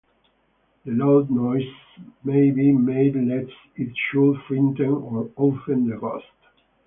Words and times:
No 0.83 0.93
loud 1.17 1.29
noise 1.29 1.75
may 2.23 2.49
be 2.49 2.71
made 2.71 3.15
lest 3.15 3.51
it 3.75 3.95
should 4.11 4.41
frighten 4.47 4.81
or 4.89 5.29
offend 5.37 5.91
the 5.91 5.97
ghost. 5.99 6.25